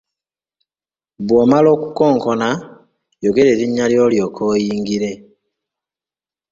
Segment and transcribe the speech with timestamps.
[1.25, 2.49] Bw’omala okukonkona
[3.23, 5.11] yogera erinnya lyo olyoke oyingire.